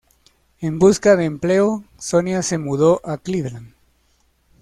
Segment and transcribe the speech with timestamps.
[0.61, 3.75] En busca de empleo, Sonia se mudó a Cleveland.